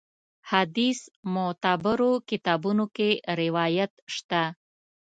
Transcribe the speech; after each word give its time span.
حدیث 0.51 0.99
معتبرو 1.33 2.11
کتابونو 2.29 2.85
کې 2.95 3.09
روایت 3.41 3.91
شته. 4.15 4.43